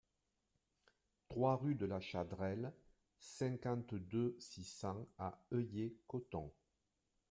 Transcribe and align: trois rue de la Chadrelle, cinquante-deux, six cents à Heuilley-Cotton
trois 1.29 1.57
rue 1.57 1.75
de 1.75 1.85
la 1.85 1.99
Chadrelle, 1.99 2.73
cinquante-deux, 3.19 4.35
six 4.39 4.63
cents 4.63 5.07
à 5.19 5.39
Heuilley-Cotton 5.53 6.51